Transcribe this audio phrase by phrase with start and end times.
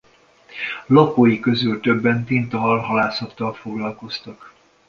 [0.87, 4.53] Lakói közül többen tintahal-halászattal foglalkoztak.